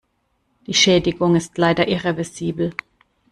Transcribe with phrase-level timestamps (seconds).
[0.65, 2.73] Die Schädigung ist leider irreversibel.